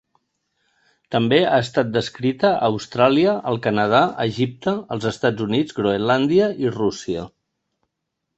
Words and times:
També 1.15 1.37
ha 1.49 1.59
estat 1.65 1.91
descrita 1.97 2.51
a 2.53 2.69
Austràlia, 2.69 3.35
el 3.51 3.59
Canadà, 3.67 4.01
Egipte, 4.25 4.75
els 4.97 5.07
Estats 5.13 5.45
Units, 5.49 5.77
Groenlàndia 5.83 6.51
i 6.67 6.75
Rússia. 6.81 7.29